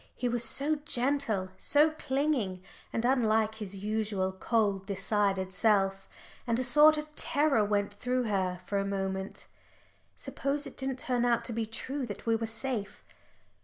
He 0.15 0.27
was 0.27 0.43
so 0.43 0.77
gentle, 0.77 1.49
so 1.59 1.91
clinging, 1.91 2.63
and 2.91 3.05
unlike 3.05 3.53
his 3.61 3.75
usual 3.75 4.31
cold 4.31 4.87
decided 4.87 5.53
self. 5.53 6.09
And 6.47 6.57
a 6.57 6.63
sort 6.63 6.97
of 6.97 7.15
terror 7.15 7.63
went 7.63 7.93
through 7.93 8.23
her 8.23 8.61
for 8.65 8.79
a 8.79 8.83
moment, 8.83 9.45
"Suppose 10.15 10.65
it 10.65 10.75
didn't 10.75 10.97
turn 10.97 11.23
out 11.23 11.45
to 11.45 11.53
be 11.53 11.67
true 11.67 12.07
that 12.07 12.25
we 12.25 12.35
were 12.35 12.47
safe." 12.47 13.03